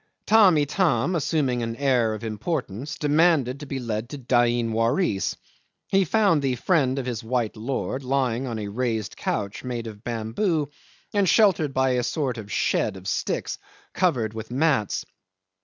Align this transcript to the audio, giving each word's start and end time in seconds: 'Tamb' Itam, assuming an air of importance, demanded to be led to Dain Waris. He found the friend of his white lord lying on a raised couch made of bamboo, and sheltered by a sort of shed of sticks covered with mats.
'Tamb' 0.25 0.57
Itam, 0.57 1.13
assuming 1.15 1.61
an 1.61 1.75
air 1.75 2.15
of 2.15 2.23
importance, 2.23 2.97
demanded 2.97 3.59
to 3.59 3.67
be 3.67 3.77
led 3.77 4.09
to 4.09 4.17
Dain 4.17 4.73
Waris. 4.73 5.35
He 5.89 6.05
found 6.05 6.41
the 6.41 6.55
friend 6.55 6.97
of 6.97 7.05
his 7.05 7.23
white 7.23 7.55
lord 7.55 8.03
lying 8.03 8.47
on 8.47 8.57
a 8.57 8.67
raised 8.69 9.15
couch 9.15 9.63
made 9.63 9.85
of 9.85 10.03
bamboo, 10.03 10.69
and 11.13 11.29
sheltered 11.29 11.71
by 11.71 11.91
a 11.91 12.03
sort 12.03 12.39
of 12.39 12.51
shed 12.51 12.97
of 12.97 13.07
sticks 13.07 13.59
covered 13.93 14.33
with 14.33 14.49
mats. 14.49 15.05